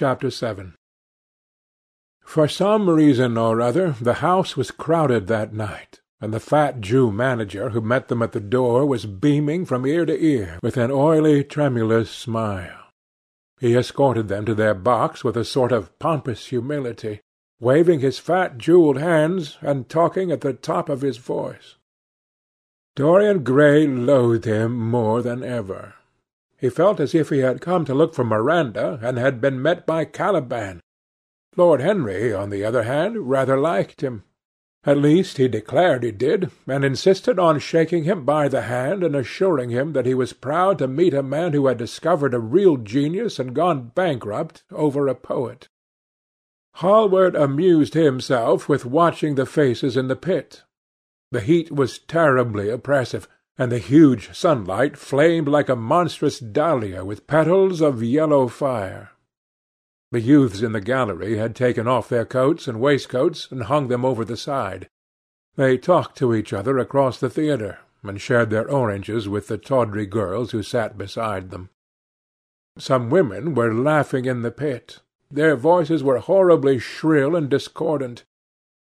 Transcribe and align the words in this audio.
Chapter 0.00 0.30
7 0.30 0.76
For 2.22 2.48
some 2.48 2.88
reason 2.88 3.36
or 3.36 3.60
other 3.60 3.96
the 4.00 4.24
house 4.24 4.56
was 4.56 4.70
crowded 4.70 5.26
that 5.26 5.52
night, 5.52 6.00
and 6.22 6.32
the 6.32 6.40
fat 6.40 6.80
Jew 6.80 7.12
manager 7.12 7.68
who 7.68 7.82
met 7.82 8.08
them 8.08 8.22
at 8.22 8.32
the 8.32 8.40
door 8.40 8.86
was 8.86 9.04
beaming 9.04 9.66
from 9.66 9.84
ear 9.84 10.06
to 10.06 10.18
ear 10.18 10.58
with 10.62 10.78
an 10.78 10.90
oily 10.90 11.44
tremulous 11.44 12.10
smile. 12.10 12.86
He 13.60 13.76
escorted 13.76 14.28
them 14.28 14.46
to 14.46 14.54
their 14.54 14.72
box 14.72 15.22
with 15.22 15.36
a 15.36 15.44
sort 15.44 15.70
of 15.70 15.98
pompous 15.98 16.46
humility, 16.46 17.20
waving 17.60 18.00
his 18.00 18.18
fat 18.18 18.56
jewelled 18.56 18.96
hands 18.96 19.58
and 19.60 19.86
talking 19.86 20.32
at 20.32 20.40
the 20.40 20.54
top 20.54 20.88
of 20.88 21.02
his 21.02 21.18
voice. 21.18 21.76
Dorian 22.96 23.44
Gray 23.44 23.86
loathed 23.86 24.46
him 24.46 24.80
more 24.80 25.20
than 25.20 25.44
ever. 25.44 25.96
He 26.60 26.68
felt 26.68 27.00
as 27.00 27.14
if 27.14 27.30
he 27.30 27.38
had 27.38 27.62
come 27.62 27.86
to 27.86 27.94
look 27.94 28.14
for 28.14 28.24
Miranda 28.24 28.98
and 29.02 29.16
had 29.16 29.40
been 29.40 29.62
met 29.62 29.86
by 29.86 30.04
Caliban. 30.04 30.80
Lord 31.56 31.80
Henry, 31.80 32.34
on 32.34 32.50
the 32.50 32.64
other 32.64 32.82
hand, 32.82 33.30
rather 33.30 33.58
liked 33.58 34.02
him. 34.02 34.24
At 34.84 34.98
least 34.98 35.38
he 35.38 35.48
declared 35.48 36.02
he 36.02 36.10
did, 36.10 36.50
and 36.66 36.84
insisted 36.84 37.38
on 37.38 37.58
shaking 37.58 38.04
him 38.04 38.24
by 38.24 38.48
the 38.48 38.62
hand 38.62 39.02
and 39.02 39.16
assuring 39.16 39.70
him 39.70 39.94
that 39.94 40.06
he 40.06 40.14
was 40.14 40.32
proud 40.32 40.78
to 40.78 40.88
meet 40.88 41.14
a 41.14 41.22
man 41.22 41.52
who 41.52 41.66
had 41.66 41.78
discovered 41.78 42.34
a 42.34 42.38
real 42.38 42.76
genius 42.76 43.38
and 43.38 43.54
gone 43.54 43.88
bankrupt 43.94 44.62
over 44.70 45.08
a 45.08 45.14
poet. 45.14 45.68
Hallward 46.76 47.34
amused 47.34 47.94
himself 47.94 48.68
with 48.68 48.86
watching 48.86 49.34
the 49.34 49.46
faces 49.46 49.96
in 49.96 50.08
the 50.08 50.16
pit. 50.16 50.62
The 51.30 51.40
heat 51.40 51.70
was 51.70 51.98
terribly 51.98 52.70
oppressive 52.70 53.28
and 53.58 53.70
the 53.70 53.78
huge 53.78 54.34
sunlight 54.36 54.96
flamed 54.96 55.48
like 55.48 55.68
a 55.68 55.76
monstrous 55.76 56.38
dahlia 56.38 57.04
with 57.04 57.26
petals 57.26 57.80
of 57.80 58.02
yellow 58.02 58.48
fire. 58.48 59.10
The 60.12 60.20
youths 60.20 60.62
in 60.62 60.72
the 60.72 60.80
gallery 60.80 61.36
had 61.36 61.54
taken 61.54 61.86
off 61.86 62.08
their 62.08 62.24
coats 62.24 62.66
and 62.66 62.80
waistcoats 62.80 63.50
and 63.50 63.64
hung 63.64 63.88
them 63.88 64.04
over 64.04 64.24
the 64.24 64.36
side. 64.36 64.88
They 65.56 65.78
talked 65.78 66.16
to 66.18 66.34
each 66.34 66.52
other 66.52 66.78
across 66.78 67.20
the 67.20 67.30
theatre, 67.30 67.78
and 68.02 68.20
shared 68.20 68.50
their 68.50 68.70
oranges 68.70 69.28
with 69.28 69.48
the 69.48 69.58
tawdry 69.58 70.06
girls 70.06 70.52
who 70.52 70.62
sat 70.62 70.96
beside 70.96 71.50
them. 71.50 71.70
Some 72.78 73.10
women 73.10 73.54
were 73.54 73.74
laughing 73.74 74.24
in 74.24 74.42
the 74.42 74.50
pit. 74.50 75.00
Their 75.30 75.54
voices 75.56 76.02
were 76.02 76.18
horribly 76.18 76.78
shrill 76.78 77.36
and 77.36 77.48
discordant. 77.48 78.24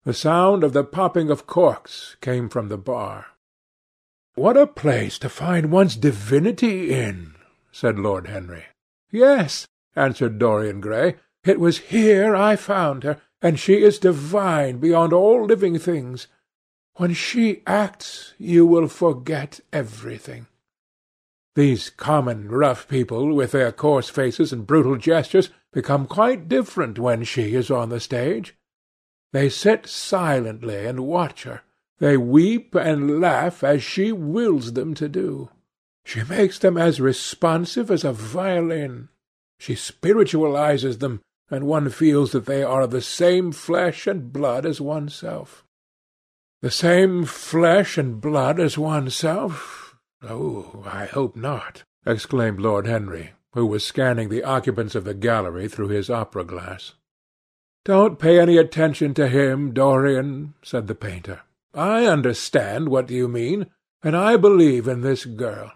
The 0.03 0.13
sound 0.13 0.63
of 0.63 0.73
the 0.73 0.83
popping 0.83 1.29
of 1.29 1.47
corks 1.47 2.15
came 2.21 2.49
from 2.49 2.69
the 2.69 2.77
bar. 2.77 3.25
"What 4.35 4.57
a 4.57 4.67
place 4.67 5.17
to 5.19 5.29
find 5.29 5.71
one's 5.71 5.95
divinity 5.95 6.91
in!" 6.93 7.35
said 7.71 7.97
Lord 7.99 8.27
Henry. 8.27 8.65
"Yes," 9.11 9.67
answered 9.95 10.39
Dorian 10.39 10.81
Gray. 10.81 11.15
"It 11.43 11.59
was 11.59 11.79
here 11.79 12.35
I 12.35 12.55
found 12.55 13.03
her, 13.03 13.21
and 13.41 13.59
she 13.59 13.81
is 13.81 13.99
divine 13.99 14.77
beyond 14.77 15.13
all 15.13 15.45
living 15.45 15.79
things. 15.79 16.27
When 16.95 17.13
she 17.13 17.63
acts 17.65 18.33
you 18.37 18.65
will 18.65 18.87
forget 18.87 19.59
everything. 19.73 20.47
These 21.55 21.89
common 21.89 22.49
rough 22.49 22.87
people, 22.87 23.33
with 23.33 23.51
their 23.51 23.71
coarse 23.71 24.09
faces 24.09 24.53
and 24.53 24.67
brutal 24.67 24.95
gestures, 24.95 25.49
become 25.73 26.07
quite 26.07 26.47
different 26.47 26.99
when 26.99 27.23
she 27.23 27.55
is 27.55 27.71
on 27.71 27.89
the 27.89 27.99
stage. 27.99 28.55
They 29.33 29.49
sit 29.49 29.87
silently 29.87 30.85
and 30.85 31.01
watch 31.01 31.43
her. 31.43 31.61
They 31.99 32.17
weep 32.17 32.75
and 32.75 33.19
laugh 33.19 33.63
as 33.63 33.83
she 33.83 34.11
wills 34.11 34.73
them 34.73 34.93
to 34.95 35.09
do. 35.09 35.49
She 36.05 36.23
makes 36.23 36.57
them 36.57 36.77
as 36.77 36.99
responsive 37.01 37.91
as 37.91 38.03
a 38.03 38.13
violin. 38.13 39.09
She 39.59 39.75
spiritualizes 39.75 40.99
them, 40.99 41.21
and 41.51 41.67
one 41.67 41.89
feels 41.89 42.31
that 42.31 42.45
they 42.45 42.63
are 42.63 42.81
of 42.81 42.91
the 42.91 43.01
same 43.01 43.51
flesh 43.51 44.07
and 44.07 44.31
blood 44.31 44.65
as 44.65 44.79
oneself. 44.79 45.65
The 46.61 46.71
same 46.71 47.25
flesh 47.25 47.97
and 47.97 48.19
blood 48.19 48.59
as 48.59 48.77
oneself? 48.77 49.95
Oh, 50.21 50.83
I 50.85 51.05
hope 51.05 51.35
not, 51.35 51.83
exclaimed 52.05 52.59
Lord 52.59 52.87
Henry, 52.87 53.31
who 53.53 53.65
was 53.65 53.85
scanning 53.85 54.29
the 54.29 54.43
occupants 54.43 54.95
of 54.95 55.03
the 55.03 55.13
gallery 55.13 55.67
through 55.67 55.89
his 55.89 56.09
opera-glass. 56.09 56.93
Don't 57.85 58.19
pay 58.19 58.39
any 58.39 58.57
attention 58.57 59.13
to 59.15 59.27
him, 59.27 59.73
Dorian, 59.73 60.53
said 60.61 60.87
the 60.87 60.95
painter. 60.95 61.41
I 61.73 62.05
understand 62.05 62.89
what 62.89 63.09
you 63.09 63.27
mean, 63.27 63.67
and 64.03 64.15
I 64.15 64.37
believe 64.37 64.87
in 64.87 65.01
this 65.01 65.25
girl. 65.25 65.71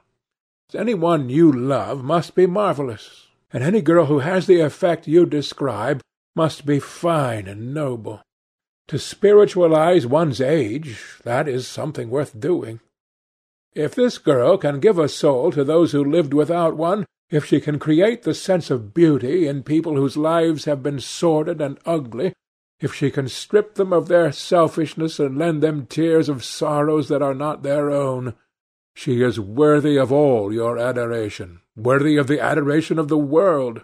Any 0.73 0.95
one 0.95 1.29
you 1.29 1.51
love 1.51 2.03
must 2.03 2.33
be 2.33 2.47
marvellous, 2.47 3.27
and 3.51 3.63
any 3.63 3.81
girl 3.81 4.07
who 4.07 4.19
has 4.19 4.47
the 4.47 4.59
effect 4.59 5.07
you 5.07 5.25
describe 5.25 6.01
must 6.35 6.65
be 6.65 6.79
fine 6.79 7.47
and 7.47 7.73
noble. 7.73 8.21
To 8.87 8.97
spiritualize 8.97 10.07
one's 10.07 10.41
age, 10.41 10.99
that 11.23 11.47
is 11.47 11.67
something 11.67 12.09
worth 12.09 12.39
doing. 12.39 12.79
If 13.73 13.93
this 13.95 14.17
girl 14.17 14.57
can 14.57 14.79
give 14.79 14.97
a 14.97 15.07
soul 15.07 15.51
to 15.51 15.63
those 15.63 15.91
who 15.91 16.03
lived 16.03 16.33
without 16.33 16.75
one, 16.75 17.05
if 17.29 17.45
she 17.45 17.59
can 17.61 17.79
create 17.79 18.23
the 18.23 18.33
sense 18.33 18.69
of 18.69 18.93
beauty 18.93 19.47
in 19.47 19.63
people 19.63 19.95
whose 19.95 20.17
lives 20.17 20.65
have 20.65 20.83
been 20.83 20.99
sordid 20.99 21.61
and 21.61 21.79
ugly, 21.85 22.33
if 22.83 22.93
she 22.93 23.09
can 23.09 23.29
strip 23.29 23.75
them 23.75 23.93
of 23.93 24.09
their 24.09 24.29
selfishness 24.33 25.17
and 25.17 25.37
lend 25.37 25.63
them 25.63 25.85
tears 25.85 26.27
of 26.27 26.43
sorrows 26.43 27.07
that 27.07 27.21
are 27.21 27.33
not 27.33 27.63
their 27.63 27.89
own, 27.89 28.33
she 28.93 29.21
is 29.21 29.39
worthy 29.39 29.97
of 29.97 30.11
all 30.11 30.51
your 30.51 30.77
adoration, 30.77 31.61
worthy 31.77 32.17
of 32.17 32.27
the 32.27 32.41
adoration 32.41 32.99
of 32.99 33.07
the 33.07 33.17
world. 33.17 33.83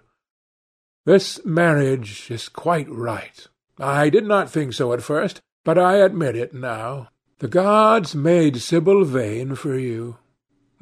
This 1.06 1.44
marriage 1.46 2.30
is 2.30 2.50
quite 2.50 2.90
right. 2.90 3.48
I 3.80 4.10
did 4.10 4.26
not 4.26 4.50
think 4.50 4.74
so 4.74 4.92
at 4.92 5.02
first, 5.02 5.40
but 5.64 5.78
I 5.78 5.96
admit 5.96 6.36
it 6.36 6.54
now. 6.54 7.08
The 7.38 7.48
gods 7.48 8.14
made 8.14 8.58
Sibyl 8.58 9.06
Vane 9.06 9.56
for 9.56 9.80
you. 9.80 10.18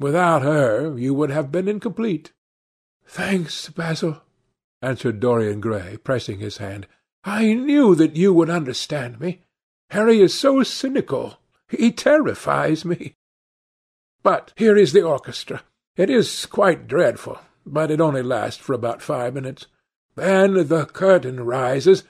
Without 0.00 0.42
her 0.42 0.98
you 0.98 1.14
would 1.14 1.30
have 1.30 1.52
been 1.52 1.68
incomplete. 1.68 2.32
Thanks, 3.06 3.68
Basil, 3.68 4.22
answered 4.82 5.20
Dorian 5.20 5.60
Gray, 5.60 5.98
pressing 5.98 6.40
his 6.40 6.56
hand. 6.56 6.88
I 7.28 7.52
knew 7.52 7.94
that 7.94 8.16
you 8.16 8.32
would 8.32 8.48
understand 8.48 9.20
me. 9.20 9.42
Harry 9.90 10.22
is 10.22 10.32
so 10.32 10.62
cynical. 10.62 11.38
He 11.68 11.92
terrifies 11.92 12.86
me. 12.86 13.16
But 14.22 14.54
here 14.56 14.78
is 14.78 14.94
the 14.94 15.02
orchestra. 15.02 15.62
It 15.94 16.08
is 16.08 16.46
quite 16.46 16.88
dreadful, 16.88 17.38
but 17.66 17.90
it 17.90 18.00
only 18.00 18.22
lasts 18.22 18.62
for 18.62 18.72
about 18.72 19.02
five 19.02 19.34
minutes. 19.34 19.66
Then 20.16 20.68
the 20.68 20.86
curtain 20.86 21.44
rises, 21.44 22.04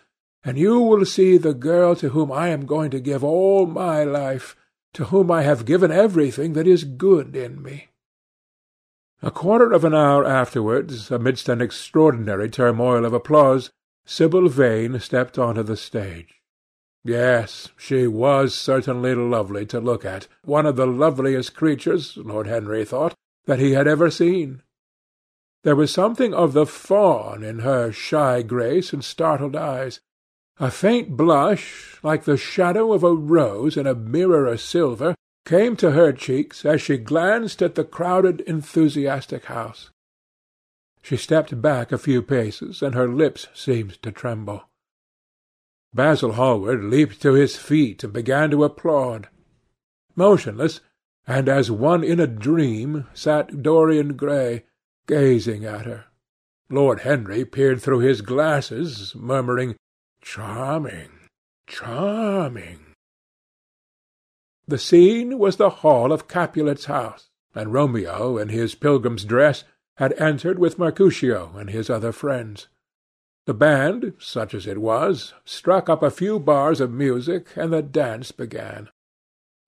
and 0.44 0.56
you 0.56 0.78
will 0.78 1.04
see 1.04 1.36
the 1.36 1.52
girl 1.52 1.96
to 1.96 2.10
whom 2.10 2.30
I 2.30 2.48
am 2.48 2.64
going 2.64 2.92
to 2.92 3.00
give 3.00 3.24
all 3.24 3.66
my 3.66 4.04
life, 4.04 4.54
to 4.92 5.06
whom 5.06 5.32
I 5.32 5.42
have 5.42 5.64
given 5.64 5.90
everything 5.90 6.52
that 6.52 6.68
is 6.68 6.84
good 6.84 7.34
in 7.34 7.60
me. 7.60 7.88
A 9.20 9.32
quarter 9.32 9.72
of 9.72 9.84
an 9.84 9.94
hour 9.94 10.24
afterwards, 10.24 11.10
amidst 11.10 11.48
an 11.48 11.60
extraordinary 11.60 12.48
turmoil 12.48 13.04
of 13.04 13.12
applause, 13.12 13.72
Sibyl 14.10 14.48
Vane 14.48 14.98
stepped 15.00 15.38
on 15.38 15.56
to 15.56 15.62
the 15.62 15.76
stage. 15.76 16.40
Yes, 17.04 17.68
she 17.76 18.06
was 18.06 18.54
certainly 18.54 19.14
lovely 19.14 19.66
to 19.66 19.80
look 19.80 20.02
at, 20.02 20.26
one 20.44 20.64
of 20.64 20.76
the 20.76 20.86
loveliest 20.86 21.54
creatures, 21.54 22.16
Lord 22.16 22.46
Henry 22.46 22.86
thought, 22.86 23.12
that 23.44 23.58
he 23.58 23.72
had 23.72 23.86
ever 23.86 24.10
seen. 24.10 24.62
There 25.62 25.76
was 25.76 25.92
something 25.92 26.32
of 26.32 26.54
the 26.54 26.64
fawn 26.64 27.42
in 27.44 27.58
her 27.58 27.92
shy 27.92 28.40
grace 28.40 28.94
and 28.94 29.04
startled 29.04 29.54
eyes. 29.54 30.00
A 30.58 30.70
faint 30.70 31.14
blush, 31.14 31.98
like 32.02 32.24
the 32.24 32.38
shadow 32.38 32.94
of 32.94 33.04
a 33.04 33.12
rose 33.12 33.76
in 33.76 33.86
a 33.86 33.94
mirror 33.94 34.46
of 34.46 34.62
silver, 34.62 35.14
came 35.44 35.76
to 35.76 35.90
her 35.90 36.14
cheeks 36.14 36.64
as 36.64 36.80
she 36.80 36.96
glanced 36.96 37.60
at 37.60 37.74
the 37.74 37.84
crowded, 37.84 38.40
enthusiastic 38.40 39.44
house. 39.44 39.90
She 41.08 41.16
stepped 41.16 41.62
back 41.62 41.90
a 41.90 41.96
few 41.96 42.20
paces, 42.20 42.82
and 42.82 42.94
her 42.94 43.08
lips 43.08 43.48
seemed 43.54 44.02
to 44.02 44.12
tremble. 44.12 44.64
Basil 45.94 46.32
Hallward 46.32 46.84
leaped 46.84 47.22
to 47.22 47.32
his 47.32 47.56
feet 47.56 48.04
and 48.04 48.12
began 48.12 48.50
to 48.50 48.62
applaud. 48.62 49.30
Motionless, 50.16 50.82
and 51.26 51.48
as 51.48 51.70
one 51.70 52.04
in 52.04 52.20
a 52.20 52.26
dream, 52.26 53.06
sat 53.14 53.62
Dorian 53.62 54.18
Gray, 54.18 54.66
gazing 55.06 55.64
at 55.64 55.86
her. 55.86 56.04
Lord 56.68 57.00
Henry 57.00 57.46
peered 57.46 57.80
through 57.80 58.00
his 58.00 58.20
glasses, 58.20 59.14
murmuring, 59.14 59.76
"Charming, 60.20 61.30
charming." 61.66 62.92
The 64.66 64.76
scene 64.76 65.38
was 65.38 65.56
the 65.56 65.70
hall 65.70 66.12
of 66.12 66.28
Capulet's 66.28 66.84
house, 66.84 67.30
and 67.54 67.72
Romeo, 67.72 68.36
in 68.36 68.50
his 68.50 68.74
pilgrim's 68.74 69.24
dress, 69.24 69.64
had 69.98 70.12
entered 70.20 70.58
with 70.58 70.78
Mercutio 70.78 71.52
and 71.56 71.70
his 71.70 71.90
other 71.90 72.12
friends. 72.12 72.68
The 73.46 73.54
band, 73.54 74.12
such 74.18 74.54
as 74.54 74.66
it 74.66 74.78
was, 74.78 75.34
struck 75.44 75.88
up 75.88 76.02
a 76.02 76.10
few 76.10 76.38
bars 76.38 76.80
of 76.80 76.92
music, 76.92 77.48
and 77.56 77.72
the 77.72 77.82
dance 77.82 78.30
began. 78.30 78.90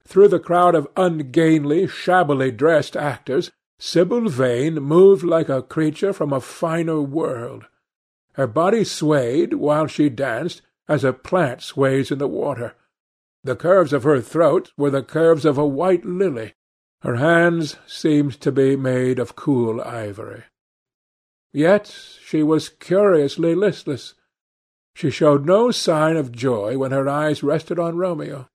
Through 0.06 0.28
the 0.28 0.38
crowd 0.38 0.74
of 0.74 0.88
ungainly, 0.96 1.88
shabbily 1.88 2.52
dressed 2.52 2.96
actors, 2.96 3.50
Sibyl 3.80 4.28
Vane 4.28 4.74
moved 4.74 5.24
like 5.24 5.48
a 5.48 5.62
creature 5.62 6.12
from 6.12 6.32
a 6.32 6.40
finer 6.40 7.00
world. 7.00 7.64
Her 8.34 8.46
body 8.46 8.84
swayed, 8.84 9.54
while 9.54 9.86
she 9.86 10.08
danced, 10.08 10.62
as 10.88 11.02
a 11.02 11.12
plant 11.12 11.62
sways 11.62 12.10
in 12.10 12.18
the 12.18 12.28
water. 12.28 12.74
The 13.42 13.56
curves 13.56 13.92
of 13.92 14.04
her 14.04 14.20
throat 14.20 14.70
were 14.76 14.90
the 14.90 15.02
curves 15.02 15.44
of 15.44 15.58
a 15.58 15.66
white 15.66 16.04
lily. 16.04 16.54
Her 17.02 17.16
hands 17.16 17.76
seemed 17.86 18.40
to 18.42 18.52
be 18.52 18.76
made 18.76 19.18
of 19.18 19.36
cool 19.36 19.80
ivory. 19.80 20.44
Yet 21.52 21.86
she 22.22 22.42
was 22.42 22.68
curiously 22.68 23.54
listless. 23.54 24.14
She 24.94 25.10
showed 25.10 25.46
no 25.46 25.70
sign 25.70 26.16
of 26.16 26.30
joy 26.30 26.76
when 26.76 26.92
her 26.92 27.08
eyes 27.08 27.42
rested 27.42 27.78
on 27.78 27.96
Romeo. 27.96 28.48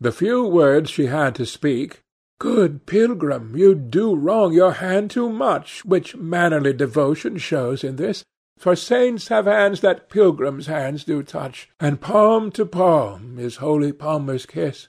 The 0.00 0.10
few 0.10 0.46
words 0.46 0.90
she 0.90 1.06
had 1.06 1.34
to 1.34 1.46
speak, 1.46 2.02
"Good 2.38 2.86
pilgrim, 2.86 3.56
you 3.56 3.74
do 3.74 4.16
wrong 4.16 4.52
your 4.52 4.72
hand 4.72 5.10
too 5.10 5.28
much, 5.28 5.84
which 5.84 6.16
mannerly 6.16 6.72
devotion 6.72 7.36
shows 7.36 7.84
in 7.84 7.96
this. 7.96 8.24
For 8.58 8.74
saints 8.74 9.28
have 9.28 9.46
hands 9.46 9.80
that 9.82 10.08
pilgrims' 10.08 10.66
hands 10.66 11.04
do 11.04 11.22
touch, 11.22 11.68
and 11.78 12.00
palm 12.00 12.50
to 12.52 12.64
palm 12.64 13.38
is 13.38 13.56
holy 13.56 13.92
palmer's 13.92 14.46
kiss," 14.46 14.88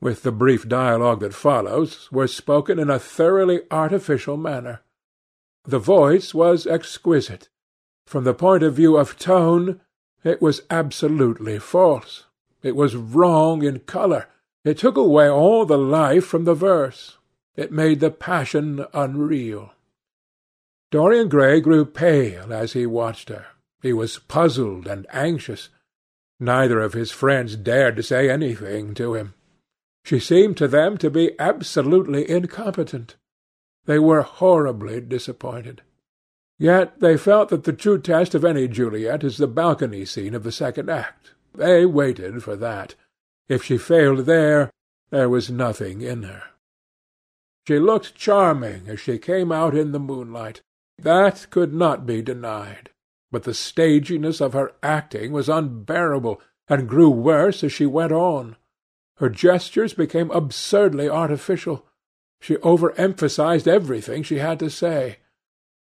with 0.00 0.22
the 0.22 0.32
brief 0.32 0.68
dialogue 0.68 1.20
that 1.20 1.34
follows, 1.34 2.10
were 2.10 2.26
spoken 2.26 2.78
in 2.78 2.88
a 2.88 2.98
thoroughly 2.98 3.60
artificial 3.70 4.36
manner. 4.36 4.80
The 5.64 5.78
voice 5.78 6.32
was 6.32 6.66
exquisite. 6.66 7.48
From 8.06 8.24
the 8.24 8.34
point 8.34 8.62
of 8.62 8.74
view 8.74 8.96
of 8.96 9.18
tone, 9.18 9.80
it 10.24 10.40
was 10.40 10.62
absolutely 10.70 11.58
false. 11.58 12.24
It 12.62 12.76
was 12.76 12.96
wrong 12.96 13.62
in 13.62 13.80
colour. 13.80 14.26
It 14.64 14.78
took 14.78 14.96
away 14.96 15.28
all 15.28 15.64
the 15.64 15.78
life 15.78 16.24
from 16.24 16.44
the 16.44 16.54
verse. 16.54 17.18
It 17.56 17.72
made 17.72 18.00
the 18.00 18.10
passion 18.10 18.84
unreal. 18.92 19.72
Dorian 20.90 21.28
Gray 21.28 21.60
grew 21.60 21.84
pale 21.84 22.52
as 22.52 22.72
he 22.72 22.84
watched 22.84 23.28
her. 23.28 23.46
He 23.80 23.92
was 23.92 24.18
puzzled 24.18 24.86
and 24.86 25.06
anxious. 25.12 25.68
Neither 26.38 26.80
of 26.80 26.94
his 26.94 27.10
friends 27.10 27.56
dared 27.56 27.96
to 27.96 28.02
say 28.02 28.28
anything 28.28 28.94
to 28.94 29.14
him. 29.14 29.34
She 30.04 30.18
seemed 30.18 30.56
to 30.56 30.68
them 30.68 30.96
to 30.98 31.10
be 31.10 31.38
absolutely 31.38 32.28
incompetent. 32.28 33.16
They 33.84 33.98
were 33.98 34.22
horribly 34.22 35.00
disappointed. 35.00 35.82
Yet 36.58 37.00
they 37.00 37.16
felt 37.16 37.48
that 37.48 37.64
the 37.64 37.72
true 37.72 37.98
test 38.00 38.34
of 38.34 38.44
any 38.44 38.68
Juliet 38.68 39.24
is 39.24 39.38
the 39.38 39.46
balcony 39.46 40.04
scene 40.04 40.34
of 40.34 40.42
the 40.42 40.52
second 40.52 40.90
act. 40.90 41.32
They 41.54 41.86
waited 41.86 42.42
for 42.42 42.56
that. 42.56 42.94
If 43.48 43.64
she 43.64 43.78
failed 43.78 44.26
there, 44.26 44.70
there 45.10 45.28
was 45.28 45.50
nothing 45.50 46.02
in 46.02 46.22
her. 46.24 46.42
She 47.66 47.78
looked 47.78 48.14
charming 48.14 48.88
as 48.88 49.00
she 49.00 49.18
came 49.18 49.50
out 49.50 49.74
in 49.74 49.92
the 49.92 49.98
moonlight. 49.98 50.60
That 50.98 51.46
could 51.50 51.72
not 51.72 52.04
be 52.06 52.20
denied. 52.20 52.90
But 53.32 53.44
the 53.44 53.54
staginess 53.54 54.40
of 54.40 54.52
her 54.52 54.72
acting 54.82 55.32
was 55.32 55.48
unbearable, 55.48 56.40
and 56.68 56.88
grew 56.88 57.10
worse 57.10 57.64
as 57.64 57.72
she 57.72 57.86
went 57.86 58.12
on. 58.12 58.56
Her 59.20 59.28
gestures 59.28 59.92
became 59.92 60.30
absurdly 60.30 61.06
artificial. 61.08 61.86
She 62.40 62.56
over-emphasized 62.58 63.68
everything 63.68 64.22
she 64.22 64.38
had 64.38 64.58
to 64.60 64.70
say. 64.70 65.18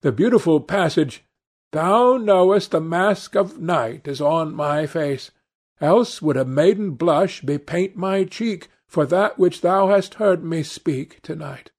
The 0.01 0.11
beautiful 0.11 0.59
passage, 0.59 1.23
"Thou 1.71 2.17
knowest 2.17 2.71
the 2.71 2.81
mask 2.81 3.35
of 3.35 3.57
night 3.57 4.09
is 4.09 4.19
on 4.19 4.53
my 4.53 4.85
face 4.85 5.31
else 5.79 6.21
would 6.21 6.35
a 6.35 6.43
maiden 6.43 6.91
blush 6.91 7.41
bepaint 7.41 7.95
my 7.95 8.25
cheek 8.25 8.67
for 8.85 9.05
that 9.05 9.39
which 9.39 9.61
thou 9.61 9.87
hast 9.87 10.15
heard 10.15 10.43
me 10.43 10.61
speak 10.61 11.21
to-night," 11.21 11.71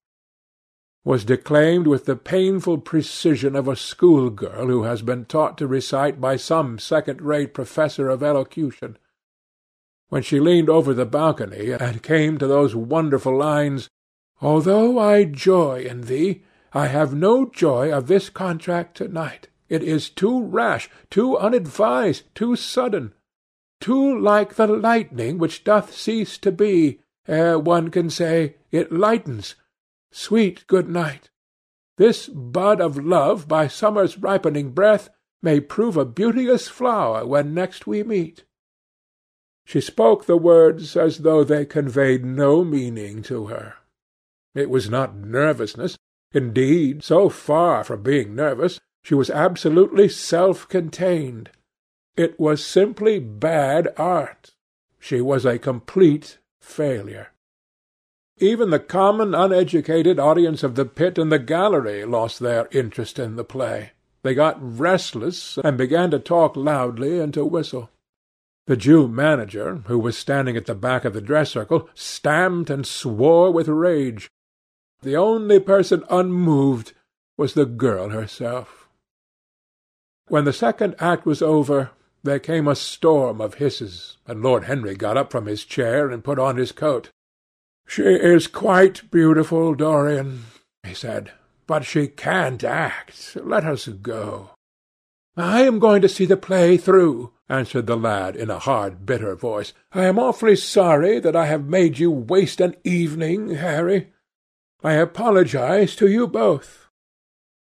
was 1.04 1.26
declaimed 1.26 1.86
with 1.86 2.06
the 2.06 2.16
painful 2.16 2.78
precision 2.78 3.54
of 3.54 3.68
a 3.68 3.76
schoolgirl 3.76 4.68
who 4.68 4.84
has 4.84 5.02
been 5.02 5.26
taught 5.26 5.58
to 5.58 5.66
recite 5.66 6.22
by 6.22 6.36
some 6.36 6.78
second-rate 6.78 7.52
professor 7.52 8.08
of 8.08 8.22
elocution. 8.22 8.96
When 10.10 10.22
she 10.22 10.38
leaned 10.38 10.68
over 10.68 10.92
the 10.92 11.06
balcony 11.06 11.72
and 11.72 12.02
came 12.02 12.36
to 12.36 12.46
those 12.46 12.74
wonderful 12.76 13.36
lines, 13.36 13.88
"Although 14.42 14.98
I 14.98 15.24
joy 15.24 15.84
in 15.88 16.02
thee, 16.02 16.42
I 16.74 16.88
have 16.88 17.14
no 17.14 17.46
joy 17.46 17.90
of 17.90 18.06
this 18.06 18.28
contract 18.28 18.98
to-night. 18.98 19.48
It 19.70 19.82
is 19.82 20.10
too 20.10 20.42
rash, 20.42 20.90
too 21.08 21.38
unadvised, 21.38 22.24
too 22.34 22.54
sudden 22.54 23.14
too 23.80 24.18
like 24.18 24.54
the 24.54 24.66
lightning 24.66 25.38
which 25.38 25.64
doth 25.64 25.94
cease 25.94 26.36
to 26.38 26.52
be, 26.52 27.00
ere 27.26 27.58
one 27.58 27.90
can 27.90 28.10
say, 28.10 28.56
It 28.70 28.92
lightens. 28.92 29.56
Sweet 30.12 30.66
good 30.66 30.88
night! 30.88 31.30
This 31.96 32.28
bud 32.28 32.80
of 32.80 33.02
love 33.02 33.48
by 33.48 33.68
summer's 33.68 34.18
ripening 34.18 34.72
breath 34.72 35.08
may 35.42 35.60
prove 35.60 35.96
a 35.96 36.04
beauteous 36.04 36.68
flower 36.68 37.26
when 37.26 37.54
next 37.54 37.86
we 37.86 38.02
meet. 38.02 38.44
She 39.70 39.80
spoke 39.80 40.24
the 40.24 40.36
words 40.36 40.96
as 40.96 41.18
though 41.18 41.44
they 41.44 41.64
conveyed 41.64 42.24
no 42.24 42.64
meaning 42.64 43.22
to 43.22 43.46
her. 43.46 43.74
It 44.52 44.68
was 44.68 44.90
not 44.90 45.14
nervousness. 45.14 45.96
Indeed, 46.32 47.04
so 47.04 47.28
far 47.28 47.84
from 47.84 48.02
being 48.02 48.34
nervous, 48.34 48.80
she 49.04 49.14
was 49.14 49.30
absolutely 49.30 50.08
self-contained. 50.08 51.50
It 52.16 52.40
was 52.40 52.66
simply 52.66 53.20
bad 53.20 53.94
art. 53.96 54.50
She 54.98 55.20
was 55.20 55.46
a 55.46 55.56
complete 55.56 56.38
failure. 56.60 57.28
Even 58.38 58.70
the 58.70 58.80
common 58.80 59.36
uneducated 59.36 60.18
audience 60.18 60.64
of 60.64 60.74
the 60.74 60.84
pit 60.84 61.16
and 61.16 61.30
the 61.30 61.38
gallery 61.38 62.04
lost 62.04 62.40
their 62.40 62.66
interest 62.72 63.20
in 63.20 63.36
the 63.36 63.44
play. 63.44 63.92
They 64.24 64.34
got 64.34 64.58
restless, 64.60 65.58
and 65.62 65.78
began 65.78 66.10
to 66.10 66.18
talk 66.18 66.56
loudly 66.56 67.20
and 67.20 67.32
to 67.34 67.44
whistle. 67.44 67.88
The 68.70 68.76
Jew 68.76 69.08
manager, 69.08 69.82
who 69.86 69.98
was 69.98 70.16
standing 70.16 70.56
at 70.56 70.66
the 70.66 70.76
back 70.76 71.04
of 71.04 71.12
the 71.12 71.20
dress 71.20 71.50
circle, 71.50 71.88
stamped 71.92 72.70
and 72.70 72.86
swore 72.86 73.50
with 73.50 73.66
rage. 73.66 74.30
The 75.02 75.16
only 75.16 75.58
person 75.58 76.04
unmoved 76.08 76.92
was 77.36 77.54
the 77.54 77.66
girl 77.66 78.10
herself. 78.10 78.88
When 80.28 80.44
the 80.44 80.52
second 80.52 80.94
act 81.00 81.26
was 81.26 81.42
over, 81.42 81.90
there 82.22 82.38
came 82.38 82.68
a 82.68 82.76
storm 82.76 83.40
of 83.40 83.54
hisses, 83.54 84.18
and 84.24 84.40
Lord 84.40 84.62
Henry 84.62 84.94
got 84.94 85.16
up 85.16 85.32
from 85.32 85.46
his 85.46 85.64
chair 85.64 86.08
and 86.08 86.22
put 86.22 86.38
on 86.38 86.56
his 86.56 86.70
coat. 86.70 87.10
"She 87.88 88.04
is 88.04 88.46
quite 88.46 89.10
beautiful, 89.10 89.74
Dorian," 89.74 90.44
he 90.84 90.94
said, 90.94 91.32
"but 91.66 91.84
she 91.84 92.06
can't 92.06 92.62
act. 92.62 93.36
Let 93.42 93.64
us 93.64 93.88
go." 93.88 94.50
"I 95.36 95.62
am 95.62 95.80
going 95.80 96.02
to 96.02 96.08
see 96.08 96.24
the 96.24 96.36
play 96.36 96.76
through," 96.76 97.32
answered 97.50 97.86
the 97.86 97.96
lad 97.96 98.36
in 98.36 98.48
a 98.48 98.60
hard, 98.60 99.04
bitter 99.04 99.34
voice. 99.34 99.74
"I 99.92 100.04
am 100.04 100.18
awfully 100.18 100.56
sorry 100.56 101.18
that 101.18 101.34
I 101.34 101.46
have 101.46 101.66
made 101.66 101.98
you 101.98 102.10
waste 102.10 102.60
an 102.60 102.76
evening, 102.84 103.56
Harry. 103.56 104.12
I 104.82 104.94
apologize 104.94 105.94
to 105.96 106.08
you 106.08 106.26
both. 106.26 106.88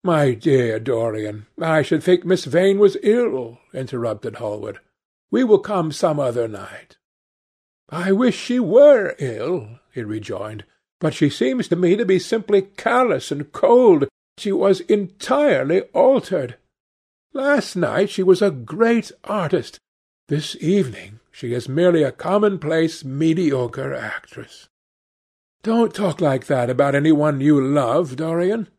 "My 0.04 0.34
dear 0.34 0.80
Dorian, 0.80 1.48
I 1.60 1.82
should 1.82 2.04
think 2.04 2.24
Miss 2.26 2.46
Vane 2.46 2.78
was 2.78 2.98
ill," 3.02 3.60
interrupted 3.74 4.36
Hallward. 4.36 4.80
"We 5.32 5.44
will 5.44 5.60
come 5.60 5.92
some 5.92 6.20
other 6.20 6.48
night." 6.48 6.98
"I 7.90 8.12
wish 8.12 8.38
she 8.38 8.60
were 8.60 9.16
ill," 9.20 9.80
he 9.94 10.04
rejoined. 10.04 10.66
"But 11.00 11.14
she 11.14 11.30
seems 11.30 11.68
to 11.70 11.76
me 11.76 11.96
to 11.96 12.06
be 12.06 12.20
simply 12.20 12.62
callous 12.62 13.32
and 13.32 13.52
cold. 13.52 14.08
She 14.38 14.52
was 14.52 14.82
entirely 14.82 15.82
altered. 15.94 16.58
Last 17.38 17.76
night 17.76 18.10
she 18.10 18.24
was 18.24 18.42
a 18.42 18.50
great 18.50 19.12
artist. 19.24 19.80
This 20.28 20.56
evening 20.60 21.20
she 21.32 21.54
is 21.54 21.70
merely 21.70 22.02
a 22.02 22.12
commonplace, 22.12 23.06
mediocre 23.06 23.94
actress." 23.94 24.70
"Don't 25.62 25.94
talk 25.94 26.20
like 26.20 26.48
that 26.48 26.68
about 26.68 26.96
any 26.96 27.12
one 27.12 27.40
you 27.40 27.64
love, 27.64 28.16
Dorian. 28.16 28.70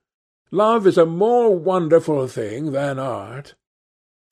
Love 0.51 0.89
is 0.89 0.99
a 0.99 1.07
more 1.07 1.57
wonderful 1.57 2.27
thing 2.27 2.73
than 2.73 2.99
art." 2.99 3.55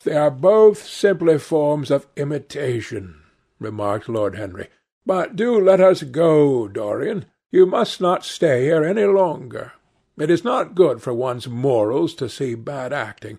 "They 0.03 0.17
are 0.17 0.33
both 0.33 0.85
simply 0.85 1.39
forms 1.39 1.93
of 1.93 2.09
imitation," 2.17 3.23
remarked 3.61 4.09
Lord 4.09 4.35
Henry. 4.35 4.67
"But 5.07 5.37
do 5.37 5.57
let 5.61 5.81
us 5.81 6.03
go, 6.03 6.67
Dorian. 6.67 7.27
You 7.53 7.65
must 7.65 8.01
not 8.01 8.25
stay 8.25 8.65
here 8.65 8.83
any 8.83 9.05
longer. 9.05 9.75
It 10.19 10.31
is 10.31 10.43
not 10.43 10.75
good 10.75 11.01
for 11.01 11.15
one's 11.15 11.47
morals 11.47 12.13
to 12.17 12.29
see 12.29 12.57
bad 12.57 12.93
acting. 12.93 13.39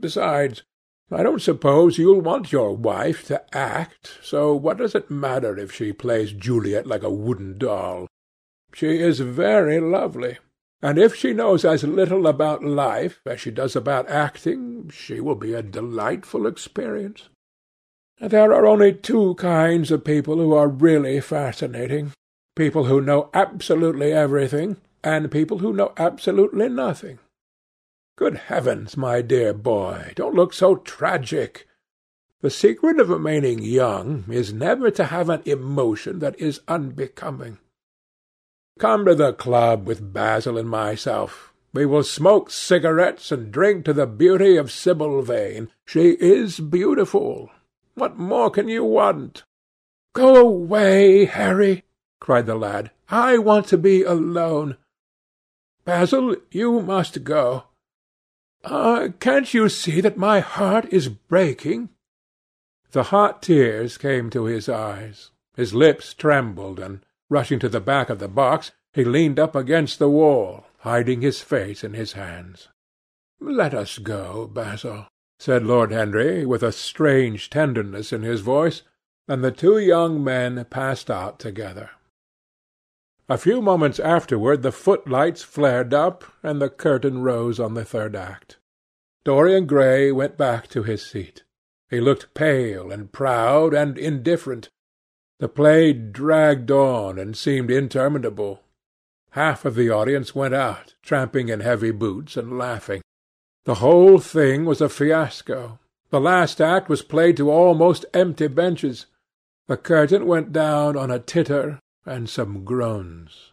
Besides, 0.00 0.62
I 1.10 1.22
don't 1.22 1.42
suppose 1.42 1.98
you'll 1.98 2.20
want 2.20 2.52
your 2.52 2.74
wife 2.74 3.26
to 3.26 3.42
act, 3.54 4.18
so 4.22 4.54
what 4.54 4.78
does 4.78 4.94
it 4.94 5.10
matter 5.10 5.58
if 5.58 5.72
she 5.72 5.92
plays 5.92 6.32
Juliet 6.32 6.86
like 6.86 7.02
a 7.02 7.10
wooden 7.10 7.58
doll? 7.58 8.06
She 8.72 8.98
is 8.98 9.20
very 9.20 9.80
lovely. 9.80 10.38
And 10.82 10.98
if 10.98 11.14
she 11.14 11.34
knows 11.34 11.64
as 11.64 11.84
little 11.84 12.26
about 12.26 12.64
life 12.64 13.20
as 13.26 13.40
she 13.40 13.50
does 13.50 13.76
about 13.76 14.08
acting, 14.08 14.88
she 14.88 15.20
will 15.20 15.34
be 15.34 15.52
a 15.52 15.62
delightful 15.62 16.46
experience. 16.46 17.28
There 18.18 18.52
are 18.52 18.66
only 18.66 18.94
two 18.94 19.34
kinds 19.34 19.90
of 19.90 20.04
people 20.04 20.36
who 20.36 20.54
are 20.54 20.68
really 20.68 21.20
fascinating 21.20 22.12
people 22.60 22.84
who 22.84 23.00
know 23.00 23.30
absolutely 23.32 24.12
everything, 24.12 24.76
and 25.02 25.30
people 25.30 25.58
who 25.58 25.72
know 25.72 25.92
absolutely 25.96 26.68
nothing. 26.68 27.18
Good 28.20 28.36
heavens, 28.36 28.98
my 28.98 29.22
dear 29.22 29.54
boy, 29.54 30.12
don't 30.14 30.34
look 30.34 30.52
so 30.52 30.76
tragic. 30.76 31.66
The 32.42 32.50
secret 32.50 33.00
of 33.00 33.08
remaining 33.08 33.62
young 33.62 34.26
is 34.28 34.52
never 34.52 34.90
to 34.90 35.06
have 35.06 35.30
an 35.30 35.40
emotion 35.46 36.18
that 36.18 36.38
is 36.38 36.60
unbecoming. 36.68 37.56
Come 38.78 39.06
to 39.06 39.14
the 39.14 39.32
club 39.32 39.86
with 39.86 40.12
Basil 40.12 40.58
and 40.58 40.68
myself. 40.68 41.54
We 41.72 41.86
will 41.86 42.02
smoke 42.02 42.50
cigarettes 42.50 43.32
and 43.32 43.50
drink 43.50 43.86
to 43.86 43.94
the 43.94 44.06
beauty 44.06 44.58
of 44.58 44.70
Sibyl 44.70 45.22
Vane. 45.22 45.70
She 45.86 46.10
is 46.20 46.60
beautiful. 46.60 47.48
What 47.94 48.18
more 48.18 48.50
can 48.50 48.68
you 48.68 48.84
want? 48.84 49.44
Go 50.12 50.36
away, 50.36 51.24
Harry, 51.24 51.84
cried 52.20 52.44
the 52.44 52.54
lad. 52.54 52.90
I 53.08 53.38
want 53.38 53.66
to 53.68 53.78
be 53.78 54.02
alone. 54.02 54.76
Basil, 55.86 56.36
you 56.50 56.82
must 56.82 57.24
go. 57.24 57.64
Ah, 58.64 59.08
can't 59.20 59.54
you 59.54 59.68
see 59.68 60.00
that 60.00 60.16
my 60.16 60.40
heart 60.40 60.92
is 60.92 61.08
breaking? 61.08 61.88
The 62.92 63.04
hot 63.04 63.42
tears 63.42 63.96
came 63.96 64.30
to 64.30 64.44
his 64.44 64.68
eyes. 64.68 65.30
His 65.56 65.74
lips 65.74 66.12
trembled, 66.14 66.78
and, 66.78 67.04
rushing 67.28 67.58
to 67.60 67.68
the 67.68 67.80
back 67.80 68.10
of 68.10 68.18
the 68.18 68.28
box, 68.28 68.72
he 68.92 69.04
leaned 69.04 69.38
up 69.38 69.54
against 69.54 69.98
the 69.98 70.10
wall, 70.10 70.64
hiding 70.78 71.20
his 71.20 71.40
face 71.40 71.84
in 71.84 71.94
his 71.94 72.12
hands. 72.12 72.68
Let 73.40 73.72
us 73.72 73.98
go, 73.98 74.46
Basil, 74.46 75.06
said 75.38 75.64
Lord 75.64 75.92
Henry, 75.92 76.44
with 76.44 76.62
a 76.62 76.72
strange 76.72 77.48
tenderness 77.48 78.12
in 78.12 78.22
his 78.22 78.40
voice, 78.40 78.82
and 79.26 79.42
the 79.42 79.52
two 79.52 79.78
young 79.78 80.22
men 80.22 80.64
passed 80.68 81.10
out 81.10 81.38
together. 81.38 81.90
A 83.30 83.38
few 83.38 83.62
moments 83.62 84.00
afterward 84.00 84.62
the 84.62 84.72
footlights 84.72 85.44
flared 85.44 85.94
up, 85.94 86.24
and 86.42 86.60
the 86.60 86.68
curtain 86.68 87.22
rose 87.22 87.60
on 87.60 87.74
the 87.74 87.84
third 87.84 88.16
act. 88.16 88.58
Dorian 89.22 89.66
Gray 89.66 90.10
went 90.10 90.36
back 90.36 90.66
to 90.70 90.82
his 90.82 91.06
seat. 91.06 91.44
He 91.88 92.00
looked 92.00 92.34
pale 92.34 92.90
and 92.90 93.12
proud 93.12 93.72
and 93.72 93.96
indifferent. 93.96 94.68
The 95.38 95.48
play 95.48 95.92
dragged 95.92 96.72
on 96.72 97.20
and 97.20 97.36
seemed 97.36 97.70
interminable. 97.70 98.64
Half 99.30 99.64
of 99.64 99.76
the 99.76 99.90
audience 99.90 100.34
went 100.34 100.54
out, 100.54 100.96
tramping 101.00 101.50
in 101.50 101.60
heavy 101.60 101.92
boots 101.92 102.36
and 102.36 102.58
laughing. 102.58 103.00
The 103.64 103.76
whole 103.76 104.18
thing 104.18 104.64
was 104.64 104.80
a 104.80 104.88
fiasco. 104.88 105.78
The 106.08 106.20
last 106.20 106.60
act 106.60 106.88
was 106.88 107.02
played 107.02 107.36
to 107.36 107.48
almost 107.48 108.06
empty 108.12 108.48
benches. 108.48 109.06
The 109.68 109.76
curtain 109.76 110.26
went 110.26 110.52
down 110.52 110.96
on 110.96 111.12
a 111.12 111.20
titter 111.20 111.78
and 112.04 112.28
some 112.28 112.64
groans. 112.64 113.52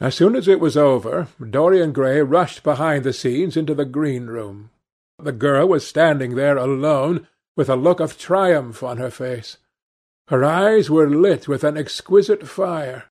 As 0.00 0.14
soon 0.14 0.34
as 0.34 0.48
it 0.48 0.60
was 0.60 0.76
over, 0.76 1.28
Dorian 1.38 1.92
Gray 1.92 2.22
rushed 2.22 2.62
behind 2.62 3.04
the 3.04 3.12
scenes 3.12 3.56
into 3.56 3.74
the 3.74 3.84
green 3.84 4.26
room. 4.26 4.70
The 5.18 5.32
girl 5.32 5.68
was 5.68 5.86
standing 5.86 6.34
there 6.34 6.56
alone, 6.56 7.26
with 7.54 7.68
a 7.68 7.76
look 7.76 8.00
of 8.00 8.16
triumph 8.16 8.82
on 8.82 8.96
her 8.96 9.10
face. 9.10 9.58
Her 10.28 10.44
eyes 10.44 10.88
were 10.88 11.10
lit 11.10 11.48
with 11.48 11.64
an 11.64 11.76
exquisite 11.76 12.48
fire. 12.48 13.04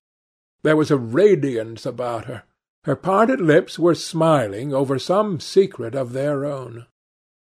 There 0.62 0.76
was 0.76 0.90
a 0.90 0.96
radiance 0.96 1.86
about 1.86 2.24
her. 2.24 2.42
Her 2.84 2.96
parted 2.96 3.40
lips 3.40 3.78
were 3.78 3.94
smiling 3.94 4.74
over 4.74 4.98
some 4.98 5.38
secret 5.38 5.94
of 5.94 6.12
their 6.12 6.44
own. 6.44 6.86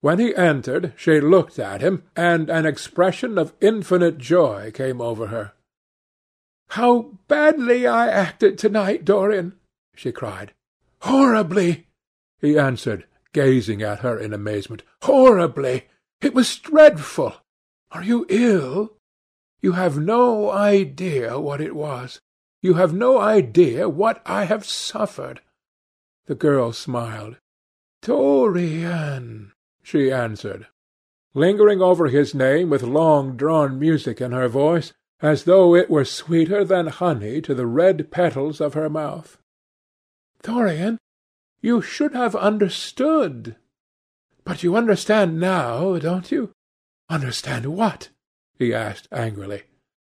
When 0.00 0.18
he 0.18 0.34
entered, 0.36 0.92
she 0.96 1.20
looked 1.20 1.58
at 1.58 1.80
him, 1.80 2.02
and 2.14 2.50
an 2.50 2.66
expression 2.66 3.38
of 3.38 3.54
infinite 3.60 4.18
joy 4.18 4.70
came 4.72 5.00
over 5.00 5.28
her. 5.28 5.52
"How 6.72 7.18
badly 7.28 7.86
I 7.86 8.08
acted 8.08 8.58
to-night, 8.58 9.04
Dorian!" 9.04 9.58
she 9.94 10.12
cried. 10.12 10.52
"Horribly!" 11.00 11.88
he 12.40 12.58
answered, 12.58 13.06
gazing 13.32 13.82
at 13.82 14.00
her 14.00 14.18
in 14.18 14.34
amazement. 14.34 14.82
"Horribly! 15.02 15.88
It 16.20 16.34
was 16.34 16.58
dreadful! 16.58 17.36
Are 17.90 18.04
you 18.04 18.26
ill? 18.28 18.96
You 19.62 19.72
have 19.72 19.98
no 19.98 20.50
idea 20.50 21.40
what 21.40 21.60
it 21.60 21.74
was. 21.74 22.20
You 22.60 22.74
have 22.74 22.92
no 22.92 23.18
idea 23.18 23.88
what 23.88 24.20
I 24.26 24.44
have 24.44 24.66
suffered." 24.66 25.40
The 26.26 26.34
girl 26.34 26.72
smiled. 26.72 27.38
"Dorian," 28.02 29.52
she 29.82 30.12
answered, 30.12 30.66
lingering 31.32 31.80
over 31.80 32.08
his 32.08 32.34
name 32.34 32.68
with 32.68 32.82
long-drawn 32.82 33.78
music 33.78 34.20
in 34.20 34.32
her 34.32 34.48
voice 34.48 34.92
as 35.20 35.44
though 35.44 35.74
it 35.74 35.90
were 35.90 36.04
sweeter 36.04 36.64
than 36.64 36.86
honey 36.86 37.40
to 37.40 37.54
the 37.54 37.66
red 37.66 38.10
petals 38.10 38.60
of 38.60 38.74
her 38.74 38.88
mouth. 38.88 39.38
Dorian, 40.42 40.98
you 41.60 41.82
should 41.82 42.12
have 42.14 42.36
understood. 42.36 43.56
But 44.44 44.62
you 44.62 44.76
understand 44.76 45.40
now, 45.40 45.98
don't 45.98 46.30
you? 46.30 46.52
Understand 47.10 47.66
what? 47.66 48.10
he 48.58 48.72
asked 48.72 49.08
angrily. 49.10 49.62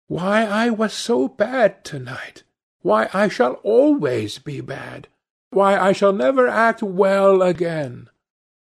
Why 0.06 0.44
I 0.44 0.70
was 0.70 0.92
so 0.92 1.28
bad 1.28 1.84
to-night. 1.84 2.42
Why 2.80 3.08
I 3.12 3.28
shall 3.28 3.54
always 3.62 4.38
be 4.38 4.60
bad. 4.60 5.08
Why 5.50 5.78
I 5.78 5.92
shall 5.92 6.12
never 6.12 6.46
act 6.46 6.82
well 6.82 7.42
again. 7.42 8.08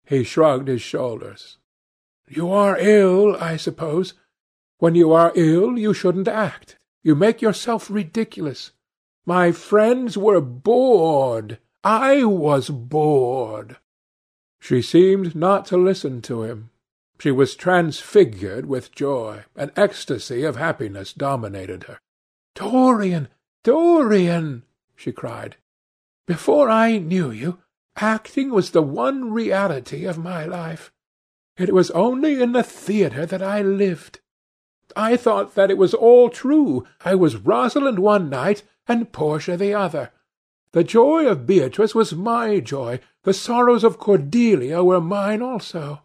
He 0.06 0.24
shrugged 0.24 0.68
his 0.68 0.82
shoulders. 0.82 1.58
You 2.28 2.50
are 2.50 2.78
ill, 2.78 3.36
I 3.36 3.56
suppose. 3.56 4.14
When 4.84 4.94
you 4.94 5.14
are 5.14 5.32
ill 5.34 5.78
you 5.78 5.94
shouldn't 5.94 6.28
act. 6.28 6.76
You 7.02 7.14
make 7.14 7.40
yourself 7.40 7.90
ridiculous. 7.90 8.72
My 9.24 9.50
friends 9.50 10.18
were 10.18 10.42
bored. 10.42 11.58
I 11.82 12.24
was 12.24 12.68
bored. 12.68 13.78
She 14.60 14.82
seemed 14.82 15.34
not 15.34 15.64
to 15.68 15.78
listen 15.78 16.20
to 16.28 16.42
him. 16.42 16.68
She 17.18 17.30
was 17.30 17.56
transfigured 17.56 18.66
with 18.66 18.94
joy. 18.94 19.44
An 19.56 19.70
ecstasy 19.74 20.44
of 20.44 20.56
happiness 20.56 21.14
dominated 21.14 21.84
her. 21.84 21.98
Dorian, 22.54 23.28
Dorian, 23.62 24.64
she 24.94 25.12
cried. 25.12 25.56
Before 26.26 26.68
I 26.68 26.98
knew 26.98 27.30
you, 27.30 27.56
acting 27.96 28.50
was 28.50 28.72
the 28.72 28.82
one 28.82 29.32
reality 29.32 30.04
of 30.04 30.18
my 30.18 30.44
life. 30.44 30.92
It 31.56 31.72
was 31.72 31.90
only 31.92 32.42
in 32.42 32.52
the 32.52 32.62
theatre 32.62 33.24
that 33.24 33.42
I 33.42 33.62
lived. 33.62 34.20
I 34.96 35.16
thought 35.16 35.54
that 35.54 35.70
it 35.70 35.78
was 35.78 35.94
all 35.94 36.28
true. 36.28 36.86
I 37.04 37.14
was 37.14 37.36
Rosalind 37.36 37.98
one 37.98 38.28
night 38.28 38.62
and 38.86 39.12
Portia 39.12 39.56
the 39.56 39.74
other. 39.74 40.10
The 40.72 40.84
joy 40.84 41.26
of 41.26 41.46
Beatrice 41.46 41.94
was 41.94 42.14
my 42.14 42.60
joy. 42.60 43.00
The 43.22 43.32
sorrows 43.32 43.84
of 43.84 43.98
Cordelia 43.98 44.82
were 44.82 45.00
mine 45.00 45.40
also. 45.40 46.02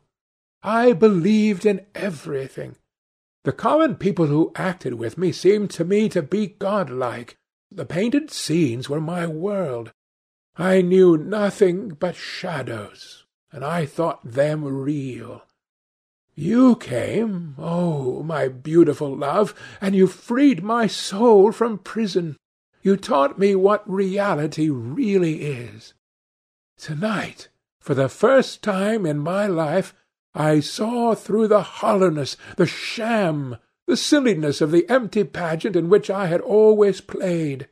I 0.61 0.93
believed 0.93 1.65
in 1.65 1.85
everything. 1.95 2.75
The 3.43 3.51
common 3.51 3.95
people 3.95 4.27
who 4.27 4.51
acted 4.55 4.95
with 4.95 5.17
me 5.17 5.31
seemed 5.31 5.71
to 5.71 5.85
me 5.85 6.09
to 6.09 6.21
be 6.21 6.47
godlike. 6.47 7.37
The 7.71 7.85
painted 7.85 8.31
scenes 8.31 8.89
were 8.89 9.01
my 9.01 9.25
world. 9.25 9.91
I 10.55 10.81
knew 10.81 11.17
nothing 11.17 11.89
but 11.89 12.15
shadows, 12.15 13.25
and 13.51 13.63
I 13.63 13.85
thought 13.85 14.29
them 14.29 14.65
real. 14.65 15.43
You 16.41 16.77
came, 16.77 17.55
oh, 17.57 18.23
my 18.23 18.47
beautiful 18.47 19.13
love, 19.13 19.53
and 19.81 19.93
you 19.93 20.07
freed 20.07 20.63
my 20.63 20.87
soul 20.87 21.51
from 21.51 21.79
prison. 21.79 22.37
You 22.81 22.95
taught 22.95 23.37
me 23.37 23.55
what 23.55 23.83
reality 23.91 24.69
really 24.69 25.41
is. 25.41 25.93
To-night, 26.77 27.49
for 27.81 27.93
the 27.93 28.07
first 28.07 28.63
time 28.63 29.05
in 29.05 29.19
my 29.19 29.47
life, 29.47 29.93
I 30.33 30.61
saw 30.61 31.13
through 31.13 31.49
the 31.49 31.61
hollowness, 31.61 32.37
the 32.55 32.65
sham, 32.65 33.57
the 33.85 33.97
silliness 33.97 34.61
of 34.61 34.71
the 34.71 34.89
empty 34.89 35.25
pageant 35.25 35.75
in 35.75 35.89
which 35.89 36.09
I 36.09 36.27
had 36.27 36.39
always 36.39 37.01
played. 37.01 37.67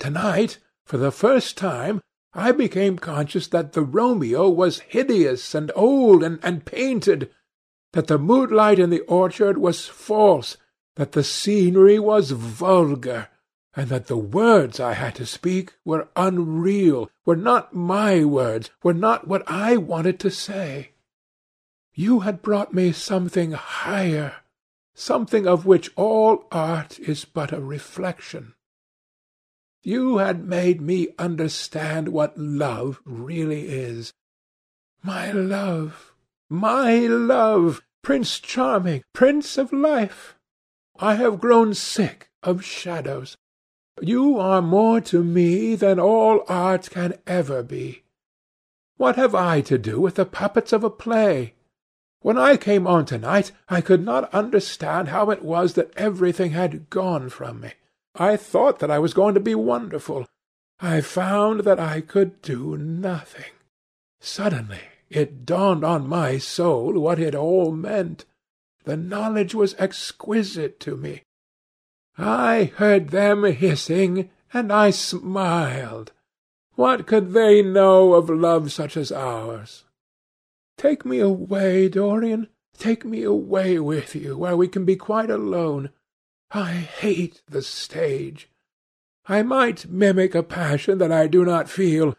To-night, 0.00 0.58
for 0.84 0.98
the 0.98 1.10
first 1.10 1.56
time, 1.56 2.02
I 2.34 2.52
became 2.52 2.98
conscious 2.98 3.46
that 3.46 3.72
the 3.72 3.80
Romeo 3.80 4.50
was 4.50 4.80
hideous 4.80 5.54
and 5.54 5.72
old 5.74 6.22
and, 6.22 6.38
and 6.42 6.66
painted, 6.66 7.30
that 7.96 8.08
the 8.08 8.18
moonlight 8.18 8.78
in 8.78 8.90
the 8.90 9.00
orchard 9.04 9.56
was 9.56 9.86
false, 9.86 10.58
that 10.96 11.12
the 11.12 11.24
scenery 11.24 11.98
was 11.98 12.30
vulgar, 12.30 13.28
and 13.74 13.88
that 13.88 14.06
the 14.06 14.18
words 14.18 14.78
I 14.78 14.92
had 14.92 15.14
to 15.14 15.24
speak 15.24 15.72
were 15.82 16.06
unreal, 16.14 17.10
were 17.24 17.36
not 17.36 17.74
my 17.74 18.22
words, 18.22 18.68
were 18.82 18.92
not 18.92 19.26
what 19.26 19.42
I 19.46 19.78
wanted 19.78 20.20
to 20.20 20.30
say. 20.30 20.90
You 21.94 22.20
had 22.20 22.42
brought 22.42 22.74
me 22.74 22.92
something 22.92 23.52
higher, 23.52 24.34
something 24.92 25.46
of 25.46 25.64
which 25.64 25.90
all 25.96 26.44
art 26.52 26.98
is 26.98 27.24
but 27.24 27.50
a 27.50 27.62
reflection. 27.62 28.52
You 29.82 30.18
had 30.18 30.44
made 30.44 30.82
me 30.82 31.14
understand 31.18 32.08
what 32.08 32.36
love 32.36 33.00
really 33.06 33.68
is. 33.68 34.12
My 35.02 35.32
love, 35.32 36.12
my 36.48 36.98
love, 37.00 37.82
Prince 38.02 38.38
Charming, 38.38 39.02
Prince 39.12 39.58
of 39.58 39.72
Life! 39.72 40.36
I 40.98 41.16
have 41.16 41.40
grown 41.40 41.74
sick 41.74 42.30
of 42.42 42.64
shadows. 42.64 43.36
You 44.00 44.38
are 44.38 44.62
more 44.62 45.00
to 45.02 45.24
me 45.24 45.74
than 45.74 45.98
all 45.98 46.44
art 46.48 46.88
can 46.90 47.14
ever 47.26 47.62
be. 47.62 48.02
What 48.96 49.16
have 49.16 49.34
I 49.34 49.60
to 49.62 49.76
do 49.76 50.00
with 50.00 50.14
the 50.14 50.24
puppets 50.24 50.72
of 50.72 50.84
a 50.84 50.90
play? 50.90 51.54
When 52.20 52.38
I 52.38 52.56
came 52.56 52.86
on 52.86 53.06
to-night, 53.06 53.52
I 53.68 53.80
could 53.80 54.04
not 54.04 54.32
understand 54.32 55.08
how 55.08 55.30
it 55.30 55.42
was 55.42 55.74
that 55.74 55.92
everything 55.96 56.52
had 56.52 56.88
gone 56.90 57.28
from 57.28 57.60
me. 57.60 57.72
I 58.14 58.36
thought 58.36 58.78
that 58.78 58.90
I 58.90 58.98
was 58.98 59.14
going 59.14 59.34
to 59.34 59.40
be 59.40 59.54
wonderful. 59.54 60.26
I 60.80 61.00
found 61.00 61.60
that 61.60 61.80
I 61.80 62.00
could 62.00 62.40
do 62.40 62.76
nothing. 62.76 63.52
Suddenly 64.20 64.80
it 65.10 65.46
dawned 65.46 65.84
on 65.84 66.08
my 66.08 66.38
soul 66.38 66.98
what 66.98 67.18
it 67.18 67.34
all 67.34 67.72
meant. 67.72 68.24
The 68.84 68.96
knowledge 68.96 69.54
was 69.54 69.74
exquisite 69.78 70.80
to 70.80 70.96
me. 70.96 71.22
I 72.18 72.72
heard 72.76 73.10
them 73.10 73.44
hissing, 73.44 74.30
and 74.52 74.72
I 74.72 74.90
smiled. 74.90 76.12
What 76.74 77.06
could 77.06 77.32
they 77.32 77.62
know 77.62 78.14
of 78.14 78.30
love 78.30 78.72
such 78.72 78.96
as 78.96 79.12
ours? 79.12 79.84
Take 80.76 81.04
me 81.04 81.20
away, 81.20 81.88
Dorian. 81.88 82.48
Take 82.76 83.04
me 83.04 83.22
away 83.22 83.78
with 83.78 84.14
you, 84.14 84.36
where 84.36 84.56
we 84.56 84.68
can 84.68 84.84
be 84.84 84.96
quite 84.96 85.30
alone. 85.30 85.90
I 86.50 86.72
hate 86.72 87.42
the 87.48 87.62
stage. 87.62 88.48
I 89.26 89.42
might 89.42 89.90
mimic 89.90 90.34
a 90.34 90.42
passion 90.42 90.98
that 90.98 91.10
I 91.10 91.26
do 91.26 91.44
not 91.44 91.68
feel, 91.68 92.14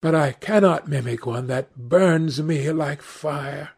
but 0.00 0.14
I 0.14 0.32
cannot 0.32 0.88
mimic 0.88 1.26
one 1.26 1.46
that 1.48 1.76
burns 1.76 2.42
me 2.42 2.70
like 2.72 3.02
fire. 3.02 3.70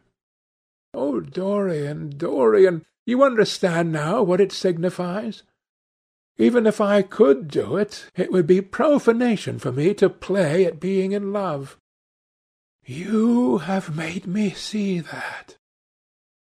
Oh, 0.93 1.19
Dorian, 1.19 2.17
Dorian, 2.17 2.85
you 3.05 3.23
understand 3.23 3.91
now 3.91 4.23
what 4.23 4.39
it 4.39 4.51
signifies? 4.51 5.43
Even 6.37 6.65
if 6.65 6.81
I 6.81 7.01
could 7.01 7.47
do 7.47 7.77
it, 7.77 8.09
it 8.15 8.31
would 8.31 8.47
be 8.47 8.61
profanation 8.61 9.59
for 9.59 9.71
me 9.71 9.93
to 9.95 10.09
play 10.09 10.65
at 10.65 10.79
being 10.79 11.11
in 11.11 11.33
love. 11.33 11.77
You 12.85 13.59
have 13.59 13.95
made 13.95 14.25
me 14.25 14.51
see 14.51 14.99
that. 14.99 15.57